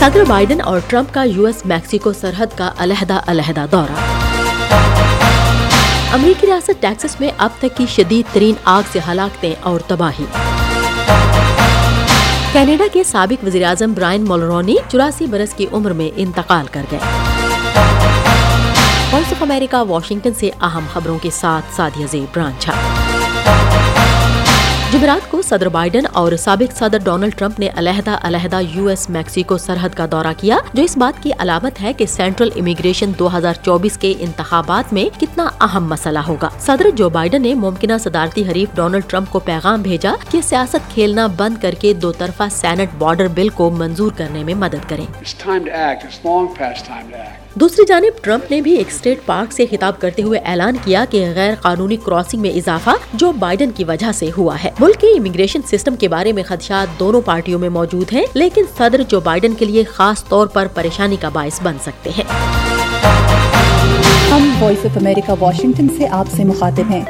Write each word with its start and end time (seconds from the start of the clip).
صدر 0.00 0.24
بائیڈن 0.28 0.60
اور 0.60 0.80
ٹرمپ 0.86 1.14
کا 1.14 1.22
یو 1.22 1.46
ایس 1.46 1.66
میکسیکو 1.66 2.12
سرحد 2.12 2.46
کا 2.56 2.70
علیحدہ 2.78 3.20
علیحدہ 3.26 3.66
دورہ۔ 3.72 3.92
امریکی 6.12 6.46
ریاست 6.46 6.82
ٹیکسس 6.82 7.20
میں 7.20 7.30
اب 7.38 7.50
تک 7.58 7.76
کی 7.76 7.86
شدید 7.86 8.34
ترین 8.34 8.54
آگ 8.64 8.82
سے 8.92 8.98
ہلاکتیں 9.08 9.54
اور 9.60 9.80
تباہی۔ 9.86 10.24
کینیڈا 12.52 12.84
کے 12.92 13.04
سابق 13.04 13.44
وزیر 13.44 13.66
اعظم 13.66 13.92
برائن 13.92 14.24
مولرونی 14.24 14.76
چوراسی 14.88 15.26
برس 15.26 15.54
کی 15.54 15.66
عمر 15.72 15.90
میں 15.90 16.10
انتقال 16.16 16.66
کر 16.70 16.82
گئے۔ 16.90 17.00
وائس 19.12 19.32
آف 19.32 19.42
امریکہ 19.42 19.76
واشنگٹن 19.76 20.34
سے 20.34 20.50
اہم 20.60 20.84
خبروں 20.92 21.18
کے 21.18 21.30
ساتھ 21.30 21.76
سادیہ 21.76 22.06
زیب 22.10 22.34
برانچا 22.34 22.72
جمعرات 25.00 25.30
کو 25.30 25.42
صدر 25.42 25.68
بائیڈن 25.68 26.00
اور 26.12 26.32
سابق 26.32 26.76
صدر 26.78 26.98
ڈونلڈ 26.98 27.38
ٹرمپ 27.38 27.60
نے 27.60 27.68
علیحدہ 27.76 28.18
علیحدہ 28.22 28.60
یو 28.72 28.86
ایس 28.86 29.10
میکسیکو 29.10 29.58
سرحد 29.58 29.88
کا 29.96 30.06
دورہ 30.12 30.32
کیا، 30.38 30.56
جو 30.74 30.82
اس 30.82 30.96
بات 30.96 31.22
کی 31.22 31.30
علامت 31.38 31.80
ہے 31.82 31.92
کہ 31.92 32.06
سینٹرل 32.06 32.48
امیگریشن 32.56 33.12
دو 33.18 33.36
ہزار 33.36 33.54
چوبیس 33.62 33.98
کے 33.98 34.14
انتخابات 34.18 34.92
میں 34.92 35.20
کتنا 35.20 35.48
اہم 35.60 35.88
مسئلہ 35.88 36.18
ہوگا۔ 36.18 36.48
صدر 36.60 36.86
جو 36.96 37.08
بائیڈن 37.08 37.42
نے 37.42 37.54
ممکنہ 37.54 37.92
صدارتی 38.00 38.48
حریف 38.48 38.76
ڈونلڈ 38.76 39.04
ٹرمپ 39.06 39.30
کو 39.30 39.38
پیغام 39.38 39.82
بھیجا 39.82 40.12
کہ 40.30 40.40
سیاست 40.40 40.94
کھیلنا 40.94 41.26
بند 41.26 41.62
کر 41.62 41.74
کے 41.80 41.92
دو 41.92 42.12
طرفہ 42.12 42.42
سینٹ 42.50 42.94
بارڈر 42.98 43.28
بل 43.28 43.48
کو 43.48 43.70
منظور 43.70 44.12
کرنے 44.16 44.44
میں 44.44 44.54
مدد 44.54 44.88
کریں۔ 44.88 45.06
دوسری 47.60 47.84
جانب، 47.88 48.24
ٹرمپ 48.24 48.50
نے 48.50 48.60
بھی 48.60 48.72
ایک 48.72 48.86
اسٹیٹ 48.88 49.18
پارک 49.26 49.52
سے 49.52 49.66
خطاب 49.70 50.00
کرتے 50.00 50.22
ہوئے 50.22 50.40
اعلان 50.44 50.76
کیا 50.84 51.04
کہ 51.10 51.32
غیر 51.34 51.54
قانونی 51.60 51.96
کراسنگ 51.96 52.40
میں 52.40 52.50
اضافہ 52.50 52.90
جو 53.14 53.32
بائیڈن 53.32 53.70
کی 53.70 53.84
وجہ 53.84 54.12
سے 54.12 54.30
ہوا 54.36 54.56
ہے۔ 54.64 54.70
ملک 54.80 55.00
کے 55.00 55.06
امیگریشن 55.06 55.60
سسٹم 55.62 55.96
کے 55.96 56.08
بارے 56.08 56.32
میں 56.32 56.42
خدشات 56.42 57.00
دونوں 57.00 57.20
پارٹیوں 57.20 57.58
میں 57.58 57.68
موجود 57.68 58.12
ہیں، 58.12 58.24
لیکن 58.34 58.64
صدر 58.78 59.02
جو 59.08 59.20
بائیڈن 59.20 59.54
کے 59.54 59.64
لیے 59.64 59.84
خاص 59.84 60.24
طور 60.24 60.46
پر 60.46 60.66
پریشانی 60.74 61.16
کا 61.20 61.28
باعث 61.28 61.62
بن 61.62 61.76
سکتے 61.82 62.10
ہیں۔ 62.18 62.24
ہم 64.30 64.50
وائس 64.60 64.84
آف 64.84 64.96
امریکہ 64.96 65.32
واشنگٹن 65.40 65.86
سے 65.96 66.08
آپ 66.08 66.26
سے 66.36 66.44
مخاطب 66.44 66.90
ہیں۔ 66.90 67.04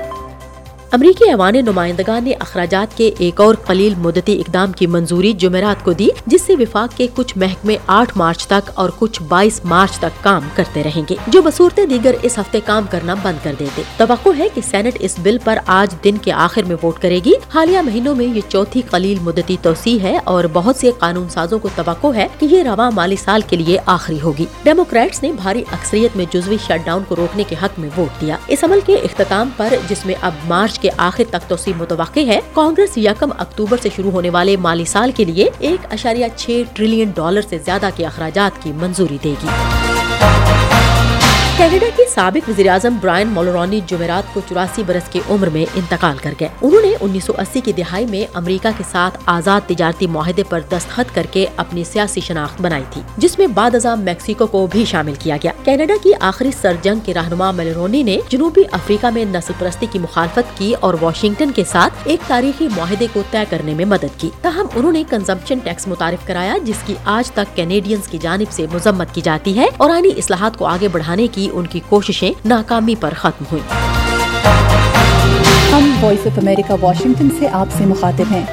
امریکی 0.93 1.29
ایوان 1.29 1.55
نمائندگان 1.55 2.25
نے 2.25 2.33
اخراجات 2.33 2.97
کے 2.97 3.11
ایک 3.19 3.41
اور 3.41 3.55
قلیل 3.67 3.95
مدتی 3.99 4.41
اقدام 4.41 4.73
کی 4.73 4.87
منظوری 4.87 5.33
جمعرات 5.33 5.85
کو 5.85 5.93
دی، 5.93 6.09
جس 6.27 6.43
سے 6.43 6.55
وفاق 6.59 6.97
کے 6.97 7.07
کچھ 7.15 7.39
محکمے 7.39 7.77
آٹھ 7.87 8.13
مارچ 8.17 8.47
تک 8.47 8.71
اور 8.75 8.91
کچھ 8.99 9.23
بائیس 9.23 9.61
مارچ 9.65 9.99
تک 9.99 10.25
کام 10.25 10.49
کرتے 10.55 10.83
رہیں 10.85 11.03
گے، 11.11 11.17
جو 11.27 11.43
بصورت 11.43 11.81
دیگر 11.91 12.15
اس 12.23 12.39
ہفتے 12.39 12.61
کام 12.61 12.87
کرنا 12.91 13.15
بند 13.23 13.45
کر 13.45 13.55
دیتے 13.59 13.83
توقع 13.97 14.29
ہے 14.39 14.49
کہ 14.55 14.61
سینٹ 14.71 14.97
اس 15.01 15.15
بل 15.19 15.39
پر 15.45 15.59
آج 15.67 15.95
دن 16.05 16.17
کے 16.17 16.33
آخر 16.33 16.63
میں 16.63 16.77
ووٹ 16.83 16.99
کرے 16.99 17.21
گی۔ 17.25 17.33
حالیہ 17.55 17.81
مہینوں 17.81 18.15
میں 18.15 18.27
یہ 18.27 18.41
چوتھی 18.49 18.83
قلیل 18.91 19.19
مدتی 19.23 19.57
توسیع 19.63 19.99
ہے 20.03 20.19
اور 20.25 20.45
بہت 20.53 20.77
سے 20.77 20.91
قانون 20.99 21.29
سازوں 21.29 21.59
کو 21.59 21.69
توقع 21.75 22.13
ہے 22.15 22.27
کہ 22.39 22.47
یہ 22.51 22.63
رواں 22.63 22.91
مالی 22.91 23.17
سال 23.17 23.43
کے 23.49 23.57
لیے 23.57 23.79
آخری 23.87 24.21
ہوگی۔ 24.21 24.47
ڈیموکریٹس 24.63 25.23
نے 25.23 25.33
بھاری 25.33 25.65
اکثریت 25.73 26.17
میں 26.17 26.25
جزوی 26.31 26.57
شٹ 26.67 26.85
ڈاؤن 26.85 27.03
کو 27.09 27.17
روکنے 27.17 27.45
کے 27.49 27.57
حق 27.63 27.79
میں 27.79 27.91
ووٹ 27.99 28.21
دیا۔ 28.21 28.37
اس 28.49 28.65
عمل 28.65 28.79
کے 28.87 28.95
اختتام 28.95 29.51
پر، 29.57 29.75
جس 29.89 30.07
میں 30.07 30.15
اب 30.21 30.33
مارچ 30.49 30.79
کے 30.81 30.91
آخر 30.97 31.25
تک 31.31 31.49
توسیع 31.49 31.73
متوقع 31.77 32.21
ہے۔ 32.27 32.41
کانگریس 32.55 32.99
یکم 32.99 33.33
اکتوبر 33.39 33.77
سے 33.83 33.89
شروع 33.97 34.11
ہونے 34.11 34.31
والے 34.31 34.57
مالی 34.57 34.85
سال 34.85 35.13
کے 35.13 35.25
لیے 35.25 35.51
ایک 35.59 35.87
اشاریہ 35.93 36.27
چھ 36.37 36.63
ٹریلین 36.73 37.11
ڈالر 37.15 37.41
سے 37.43 37.59
زیادہ 37.59 37.89
کے 37.97 38.07
اخراجات 38.07 38.63
کی 38.63 38.73
منظوری 38.73 39.19
دے 39.25 39.35
گی۔ 39.43 39.49
کینیڈا 41.61 41.87
کے 41.97 42.03
سابق 42.15 42.49
وزیر 42.49 42.69
اعظم 42.69 42.97
برائن 43.01 43.29
مولورانی 43.29 43.81
جمعرات 43.87 44.35
کو 44.35 44.41
چوراسی 44.49 44.83
برس 44.87 45.09
کی 45.09 45.21
عمر 45.31 45.49
میں 45.49 45.65
انتقال 45.75 46.17
کر 46.19 46.35
گئے۔ 46.41 46.49
انہوں 46.63 46.81
نے 46.83 46.93
انیس 47.01 47.25
سو 47.25 47.33
اسی 47.39 47.61
کی 47.61 47.73
دہائی 47.73 48.07
میں 48.07 48.25
امریکہ 48.35 48.69
کے 48.79 48.85
ساتھ 48.91 49.19
آزاد 49.27 49.61
تجارتی 49.69 50.07
معاہدے 50.07 50.43
پر 50.49 50.61
دستخط 50.73 51.15
کر 51.15 51.27
کے 51.31 51.47
اپنی 51.57 51.85
سیاسی 51.85 52.21
شناخت 52.21 52.61
بنائی 52.61 52.85
تھی، 52.91 53.03
جس 53.17 53.39
میں 53.39 53.47
بعد 53.47 53.75
ازام 53.75 54.01
میکسیکو 54.01 54.47
کو 54.47 54.67
بھی 54.67 54.85
شامل 54.85 55.15
کیا 55.19 55.37
گیا۔ 55.43 55.53
کینیڈا 55.65 55.95
کی 56.03 56.13
آخری 56.21 56.51
سر 56.63 56.77
جنگ 56.83 56.99
کے 57.05 57.15
رہنما 57.15 57.51
ملرونی 57.51 58.03
نے 58.03 58.19
جنوبی 58.29 58.63
افریقہ 58.73 59.07
میں 59.07 59.25
نسل 59.25 59.53
پرستی 59.59 59.87
کی 59.93 59.99
مخالفت 59.99 60.59
کی 60.59 60.75
اور 60.81 60.95
واشنگٹن 61.01 61.51
کے 61.51 61.65
ساتھ 61.65 61.95
ایک 62.05 62.29
تاریخی 62.29 62.69
معاہدے 62.77 63.07
کو 63.13 63.23
طے 63.31 63.45
کرنے 63.51 63.75
میں 63.75 63.85
مدد 63.85 64.19
کی۔ 64.19 64.31
تاہم، 64.43 64.67
انہوں 64.75 64.93
نے 64.93 65.03
کنزمپشن 65.11 65.59
ٹیکس 65.59 65.89
متعارف 65.89 66.27
کرایا، 66.27 66.57
جس 66.65 66.83
کی 66.87 66.95
آج 67.05 67.31
تک 67.31 67.57
کینیڈینز 67.57 68.09
کی 68.09 68.19
جانب 68.19 68.53
سے 68.53 68.67
مذمت 68.73 69.15
کی 69.15 69.21
جاتی 69.21 69.57
ہے 69.59 69.69
اور 69.77 69.91
آئینی 69.91 70.09
اصلاحات 70.17 70.57
کو 70.57 70.67
آگے 70.67 70.89
بڑھانے 70.89 71.27
کی 71.33 71.49
ان 71.53 71.67
کی 71.67 71.81
کوششیں 71.89 72.31
ناکامی 72.45 72.95
پر 73.01 73.15
ختم 73.17 73.45
ہوئی 73.53 73.63
ہم 75.73 75.93
وائس 76.01 76.27
آف 76.27 76.39
امریکہ 76.39 76.75
واشنگٹن 76.81 77.29
سے 77.39 77.49
آپ 77.53 77.67
سے 77.79 77.87
مخاطب 77.87 78.25
ہیں۔ 78.31 78.47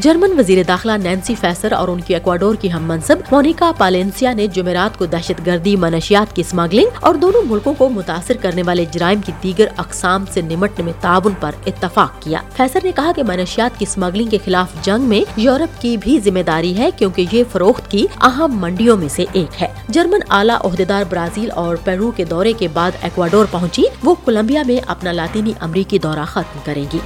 جرمن 0.00 0.38
وزیر 0.38 0.62
داخلہ 0.68 0.92
نینسی 0.92 1.34
فیسر 1.34 1.72
اور 1.72 1.88
ان 1.88 2.00
کی 2.00 2.14
ایکواڈور 2.14 2.54
کی 2.54 2.72
ہم 2.72 2.84
منصب 2.84 3.16
مونیکا 3.32 3.72
پالینسیا 3.78 4.32
نے 4.32 4.46
جمعرات 4.46 4.98
کو 4.98 5.06
دہشت 5.06 5.46
گردی، 5.46 5.76
منشیات 5.76 6.36
کی 6.36 6.40
اسمگلنگ 6.40 6.86
اور 7.00 7.14
دونوں 7.14 7.42
ملکوں 7.46 7.74
کو 7.74 7.88
متاثر 7.88 8.36
کرنے 8.36 8.62
والے 8.62 8.84
جرائم 8.90 9.20
کی 9.20 9.32
دیگر 9.42 9.66
اقسام 9.76 10.24
سے 10.30 10.40
نمٹنے 10.40 10.84
میں 10.84 10.92
تعاون 11.00 11.32
پر 11.40 11.50
اتفاق 11.66 12.22
کیا۔ 12.22 12.40
فیسر 12.56 12.78
نے 12.84 12.92
کہا 12.92 13.12
کہ 13.16 13.22
منشیات 13.22 13.78
کی 13.78 13.84
اسمگلنگ 13.88 14.28
کے 14.28 14.38
خلاف 14.44 14.68
جنگ 14.82 15.00
میں 15.00 15.30
یورپ 15.36 15.82
کی 15.82 15.96
بھی 15.96 16.20
ذمہ 16.24 16.42
داری 16.46 16.78
ہے 16.78 16.90
کیونکہ 16.96 17.26
یہ 17.32 17.44
فروخت 17.52 17.90
کی 17.90 18.06
اہم 18.20 18.58
منڈیوں 18.60 18.96
میں 18.96 19.08
سے 19.08 19.24
ایک 19.32 19.62
ہے۔ 19.62 19.68
جرمن 19.88 20.20
اعلیٰ 20.30 20.58
عہدیدار 20.64 21.04
برازیل 21.08 21.50
اور 21.50 21.76
پیرو 21.84 22.10
کے 22.10 22.24
دورے 22.24 22.52
کے 22.52 22.68
بعد 22.68 22.90
ایکواڈور 23.02 23.46
پہنچی، 23.50 23.82
وہ 24.04 24.14
کولمبیا 24.24 24.62
میں 24.66 24.80
اپنا 24.86 25.12
لاطینی 25.12 25.52
امریکی 25.60 25.98
دورہ 25.98 26.24
ختم 26.26 26.58
کرے 26.64 26.84
گی۔ 26.92 26.98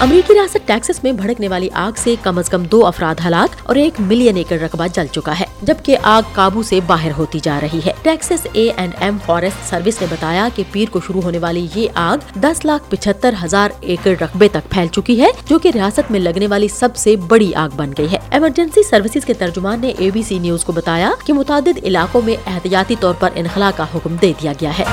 امریکی 0.00 0.34
ریاست 0.34 0.66
ٹیکسس 0.66 1.02
میں 1.04 1.12
بھڑکنے 1.12 1.48
والی 1.48 1.68
آگ 1.72 1.92
سے 1.96 2.14
کم 2.22 2.38
از 2.38 2.48
کم 2.48 2.62
دو 2.62 2.84
افراد 2.86 3.14
ہلاک 3.26 3.54
اور 3.62 3.76
ایک 3.76 4.00
ملین 4.00 4.36
ایکڑ 4.36 4.56
رقبہ 4.58 4.86
جل 4.94 5.06
چکا 5.06 5.38
ہے، 5.40 5.44
جبکہ 5.62 5.96
آگ 6.02 6.22
قابو 6.32 6.62
سے 6.62 6.80
باہر 6.86 7.10
ہوتی 7.18 7.38
جا 7.42 7.58
رہی 7.60 7.80
ہے۔ 7.86 7.92
Texas 8.02 8.46
A 8.52 8.68
and 8.76 8.94
M 9.00 9.16
forest 9.26 9.68
service 9.68 10.00
نے 10.00 10.06
بتایا 10.10 10.48
کہ 10.54 10.62
پیر 10.72 10.90
کو 10.90 11.00
شروع 11.06 11.22
ہونے 11.22 11.38
والی 11.38 11.66
یہ 11.74 11.88
آگ 11.94 12.38
دس 12.40 12.64
لاکھ 12.64 12.90
پچہتر 12.90 13.34
ہزار 13.44 13.70
ایکڑ 13.80 14.14
رقبے 14.20 14.48
تک 14.48 14.70
پھیل 14.70 14.88
چکی 14.88 15.20
ہے، 15.20 15.30
جو 15.46 15.58
کہ 15.58 15.70
ریاست 15.74 16.10
میں 16.10 16.20
لگنے 16.20 16.46
والی 16.46 16.68
سب 16.68 16.96
سے 16.96 17.16
بڑی 17.28 17.54
آگ 17.54 17.76
بن 17.76 17.92
گئی 17.98 18.12
ہے۔ 18.12 18.18
ایمرجنسی 18.30 18.82
سروسز 18.82 19.24
کے 19.24 19.34
ترجمان 19.34 19.80
نے 19.80 19.92
اے 19.98 20.10
بی 20.10 20.22
سی 20.22 20.38
نیوز 20.38 20.64
کو 20.64 20.72
بتایا 20.72 21.10
کہ 21.26 21.32
متعدد 21.32 21.78
علاقوں 21.82 22.22
میں 22.22 22.36
احتیاطی 22.46 22.96
طور 23.00 23.14
پر 23.14 23.30
انخلا 23.34 23.70
کا 23.76 23.84
حکم 23.94 24.16
دے 24.22 24.32
دیا 24.42 24.52
گیا 24.60 24.78
ہے۔ 24.78 24.84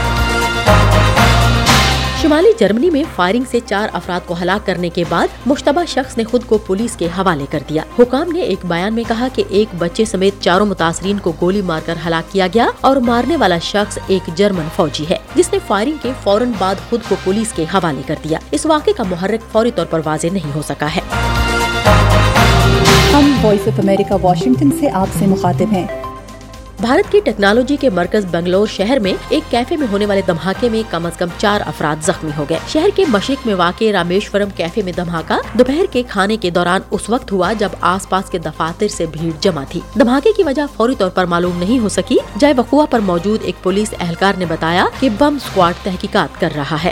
شمالی 2.23 2.47
جرمنی 2.59 2.89
میں 2.89 3.03
فائرنگ 3.15 3.43
سے 3.51 3.59
چار 3.65 3.89
افراد 3.93 4.19
کو 4.25 4.35
ہلاک 4.41 4.65
کرنے 4.65 4.89
کے 4.89 5.03
بعد 5.09 5.27
مشتبہ 5.45 5.83
شخص 5.87 6.17
نے 6.17 6.23
خود 6.23 6.43
کو 6.43 6.57
پولیس 6.57 6.95
کے 6.95 7.05
حوالے 7.05 7.45
کر 7.51 7.59
دیا۔ 7.69 7.83
حکام 7.99 8.31
نے 8.31 8.41
ایک 8.41 8.59
بیان 8.63 8.93
میں 8.93 9.03
کہا 9.07 9.27
کہ 9.33 9.43
ایک 9.49 9.75
بچے 9.77 10.05
سمیت 10.05 10.41
چاروں 10.41 10.65
متاثرین 10.65 11.17
کو 11.17 11.33
گولی 11.41 11.61
مار 11.61 11.81
کر 11.85 11.93
ہلاک 12.07 12.31
کیا 12.31 12.47
گیا 12.53 12.67
اور 12.81 12.97
مارنے 12.97 13.37
والا 13.37 13.57
شخص 13.57 13.97
ایک 14.07 14.29
جرمن 14.35 14.67
فوجی 14.75 15.05
ہے، 15.09 15.17
جس 15.35 15.53
نے 15.53 15.59
فائرنگ 15.67 15.97
کے 16.01 16.11
فوراً 16.23 16.51
بعد 16.59 16.75
خود 16.89 16.99
کو 17.09 17.15
پولیس 17.23 17.53
کے 17.53 17.65
حوالے 17.73 18.01
کر 18.07 18.15
دیا۔ 18.23 18.39
اس 18.51 18.65
واقعے 18.65 18.93
کا 18.93 19.03
محرک 19.09 19.51
فوری 19.51 19.71
طور 19.71 19.85
پر 19.85 20.01
واضح 20.05 20.27
نہیں 20.33 20.55
ہو 20.55 20.61
سکا 20.61 20.87
ہے۔ 20.95 21.01
ہم 23.13 23.33
وائس 23.41 23.67
آف 23.67 23.79
امریکہ 23.79 24.15
واشنگٹن 24.21 24.69
سے 24.79 24.89
آپ 24.89 25.07
سے 25.19 25.27
مخاطب 25.27 25.71
ہیں۔ 25.71 25.87
بھارت 26.83 27.11
کی 27.11 27.19
ٹیکنالوجی 27.19 27.75
کے 27.79 27.89
مرکز 27.89 28.25
بنگلور 28.31 28.67
شہر 28.67 28.99
میں 28.99 29.13
ایک 29.29 29.51
کیفے 29.51 29.77
میں 29.77 29.87
ہونے 29.91 30.05
والے 30.05 30.21
دھماکے 30.27 30.69
میں 30.69 30.81
کم 30.91 31.05
از 31.05 31.17
کم 31.17 31.27
چار 31.37 31.61
افراد 31.65 32.03
زخمی 32.03 32.31
ہو 32.37 32.45
گئے۔ 32.49 32.57
شہر 32.67 32.89
کے 32.95 33.05
مشرق 33.07 33.47
میں 33.47 33.55
واقع 33.55 33.83
رامیشورم 33.91 34.49
کیفے 34.49 34.81
میں 34.81 34.93
دھماکہ 34.93 35.57
دوپہر 35.57 35.85
کے 35.91 36.03
کھانے 36.09 36.37
کے 36.37 36.49
دوران 36.49 36.81
اس 36.91 37.09
وقت 37.09 37.31
ہوا 37.31 37.53
جب 37.53 37.69
آس 37.81 38.09
پاس 38.09 38.29
کے 38.29 38.37
دفاتر 38.37 38.87
سے 38.87 39.05
بھیڑ 39.05 39.31
جمع 39.39 39.63
تھی۔ 39.69 39.81
دھماکے 39.99 40.31
کی 40.37 40.43
وجہ 40.43 40.61
فوری 40.77 40.95
طور 40.95 41.09
پر 41.09 41.25
معلوم 41.25 41.57
نہیں 41.57 41.79
ہو 41.79 41.89
سکی۔ 41.89 42.17
جائے 42.39 42.53
وقوع 42.57 42.85
پر 42.89 42.99
موجود 42.99 43.39
ایک 43.43 43.63
پولیس 43.63 43.93
اہلکار 43.99 44.33
نے 44.37 44.45
بتایا 44.45 44.85
کہ 44.99 45.09
بم 45.17 45.35
اسکواڈ 45.35 45.73
تحقیقات 45.83 46.41
کر 46.41 46.49
رہا 46.55 46.77
ہے۔ 46.83 46.91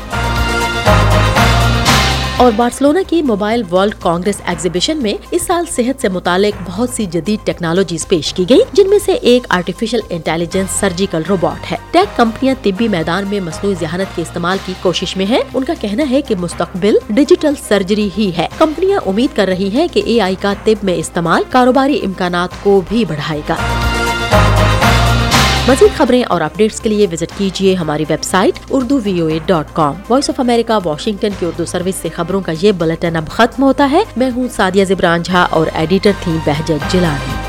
اور 2.41 2.51
بارسلونا 2.55 3.01
کی 3.07 3.21
موبائل 3.21 3.63
ورلڈ 3.71 3.95
کانگریس 3.99 4.35
ایگزیبیشن 4.45 4.97
میں 4.97 5.13
اس 5.31 5.41
سال 5.41 5.65
صحت 5.71 6.01
سے 6.01 6.09
متعلق 6.09 6.61
بہت 6.65 6.89
سی 6.89 7.05
جدید 7.05 7.45
ٹیکنالوجیز 7.45 8.07
پیش 8.07 8.33
کی 8.33 8.45
گئی 8.49 8.59
جن 8.73 8.89
میں 8.89 8.97
سے 9.05 9.11
ایک 9.11 9.45
آرٹیفیشل 9.49 9.99
انٹیلیجنس 10.09 10.79
سرجیکل 10.79 11.21
روبوٹ 11.29 11.71
ہے۔ 11.71 11.77
ٹیک 11.91 12.17
کمپنیاں 12.17 12.55
طبی 12.61 12.87
میدان 12.87 13.27
میں 13.27 13.39
مصنوعی 13.39 13.75
ذہانت 13.79 14.15
کے 14.15 14.21
استعمال 14.21 14.57
کی 14.65 14.73
کوشش 14.81 15.17
میں 15.17 15.25
ہیں۔ 15.25 15.41
ان 15.53 15.63
کا 15.63 15.73
کہنا 15.81 16.09
ہے 16.09 16.21
کہ 16.21 16.35
مستقبل 16.35 16.95
ڈیجیٹل 17.09 17.53
سرجری 17.67 18.09
ہی 18.17 18.31
ہے۔ 18.37 18.47
کمپنیاں 18.57 18.99
امید 19.05 19.35
کر 19.35 19.47
رہی 19.47 19.69
ہیں 19.69 19.87
کہ 19.93 20.01
اے 20.05 20.21
آئی 20.21 20.35
کا 20.41 20.53
طب 20.63 20.83
میں 20.83 20.95
استعمال 20.95 21.43
کاروباری 21.49 21.99
امکانات 22.05 22.49
کو 22.63 22.81
بھی 22.89 23.05
بڑھائے 23.05 23.41
گا۔ 23.49 23.55
مزید 25.67 25.97
خبریں 25.97 26.23
اور 26.23 26.41
اپڈیٹس 26.41 26.79
کے 26.79 26.89
لیے 26.89 27.07
وزٹ 27.11 27.37
کیجیے 27.37 27.75
ہماری 27.75 28.05
website 28.23 28.59
Urdu 28.69 28.99
V 29.03 29.19
O 29.19 29.27
A 29.27 29.39
dot 29.45 29.65
com. 29.73 29.93
Voice 30.09 30.29
of 30.29 30.39
America 30.39 30.87
Washington 30.87 31.29
کی 31.39 31.45
اردو 31.45 31.65
سروس 31.65 31.95
سے 31.95 32.09
خبروں 32.09 32.41
کا 32.41 32.51
یہ 32.61 32.71
بلٹن 32.71 33.15
اب 33.15 33.27
ختم 33.27 33.63
ہوتا 33.63 33.89
ہے۔ 33.91 34.03
میں 34.17 34.29
ہوں 34.35 34.47
سادیہ 34.51 34.85
زبران 34.85 35.21
جھا 35.21 35.47
اور 35.49 35.67
ایڈیٹر 35.73 36.11
تھی 36.23 36.37
بہجت 36.45 36.91
جلانی 36.91 37.40